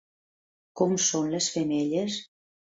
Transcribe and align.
Com 0.81 0.97
són 1.09 1.29
les 1.37 1.53
femelles? 1.59 2.21